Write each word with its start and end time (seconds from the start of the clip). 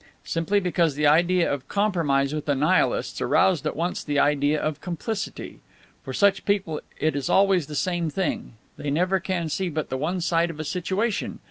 Simply 0.25 0.59
because 0.59 0.95
the 0.95 1.05
idea 1.05 1.53
of 1.53 1.67
compromise 1.67 2.33
with 2.33 2.47
the 2.47 2.55
Nihilists 2.55 3.21
aroused 3.21 3.67
at 3.67 3.75
once 3.75 4.03
the 4.03 4.17
idea 4.17 4.59
of 4.59 4.81
complicity! 4.81 5.59
For 6.01 6.11
such 6.11 6.43
people 6.43 6.81
it 6.97 7.15
is 7.15 7.29
always 7.29 7.67
the 7.67 7.75
same 7.75 8.09
thing 8.09 8.53
they 8.77 8.89
never 8.89 9.19
can 9.19 9.47
see 9.47 9.69
but 9.69 9.89
the 9.89 9.97
one 9.97 10.19
side 10.19 10.49
of 10.49 10.57
the 10.57 10.63
situation. 10.65 11.39